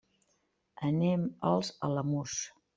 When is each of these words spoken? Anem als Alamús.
Anem 0.89 1.27
als 1.53 1.71
Alamús. 1.91 2.43